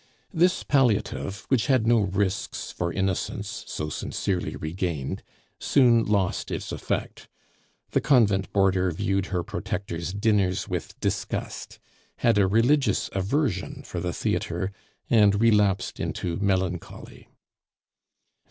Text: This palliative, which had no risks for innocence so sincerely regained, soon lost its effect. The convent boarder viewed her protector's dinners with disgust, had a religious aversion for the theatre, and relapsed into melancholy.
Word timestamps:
This 0.33 0.63
palliative, 0.63 1.45
which 1.49 1.67
had 1.67 1.85
no 1.85 1.99
risks 1.99 2.71
for 2.71 2.91
innocence 2.91 3.63
so 3.67 3.87
sincerely 3.89 4.55
regained, 4.55 5.21
soon 5.59 6.05
lost 6.05 6.49
its 6.49 6.71
effect. 6.71 7.27
The 7.91 8.01
convent 8.01 8.51
boarder 8.51 8.89
viewed 8.91 9.27
her 9.27 9.43
protector's 9.43 10.11
dinners 10.11 10.67
with 10.67 10.99
disgust, 11.01 11.77
had 12.15 12.39
a 12.39 12.47
religious 12.47 13.11
aversion 13.13 13.83
for 13.85 13.99
the 13.99 14.11
theatre, 14.11 14.71
and 15.07 15.39
relapsed 15.39 15.99
into 15.99 16.35
melancholy. 16.37 17.27